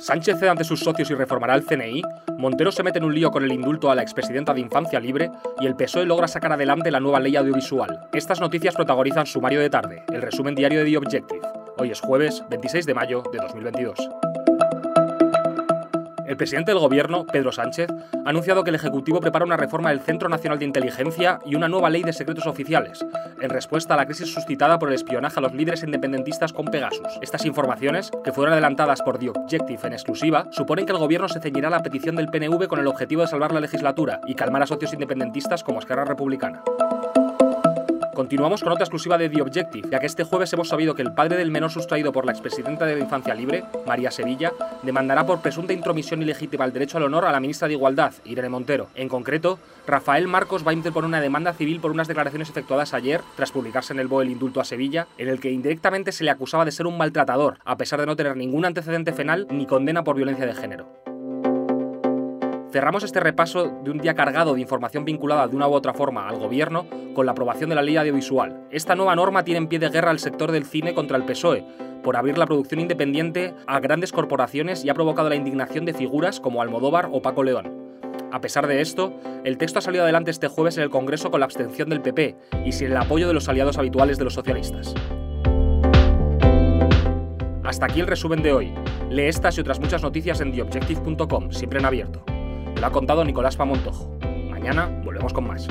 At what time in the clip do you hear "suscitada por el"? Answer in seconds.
24.34-24.94